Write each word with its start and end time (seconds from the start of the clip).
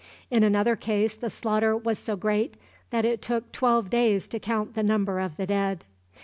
In 0.31 0.41
another 0.41 0.75
case 0.75 1.13
the 1.13 1.29
slaughter 1.29 1.77
was 1.77 1.99
so 1.99 2.15
great 2.15 2.55
that 2.89 3.05
it 3.05 3.21
took 3.21 3.51
twelve 3.51 3.91
days 3.91 4.27
to 4.29 4.39
count 4.39 4.73
the 4.73 4.81
number 4.81 5.19
of 5.19 5.37
the 5.37 5.45
dead. 5.45 5.85